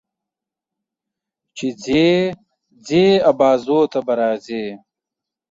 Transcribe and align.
چې 1.57 1.67
ځې، 1.83 2.07
ځې 2.87 3.05
ابازوی 3.31 3.83
ته 3.91 3.99
به 4.05 4.13
راځې. 4.19 4.65